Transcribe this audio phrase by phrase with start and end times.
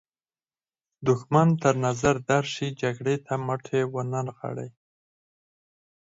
[1.07, 4.69] دښمن تر نظر درشي جګړې ته مټې ونه نغاړئ.